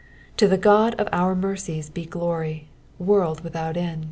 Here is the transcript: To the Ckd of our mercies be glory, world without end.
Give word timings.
To 0.37 0.47
the 0.47 0.57
Ckd 0.57 0.95
of 0.95 1.07
our 1.11 1.35
mercies 1.35 1.91
be 1.91 2.07
glory, 2.07 2.67
world 2.97 3.41
without 3.43 3.77
end. 3.77 3.99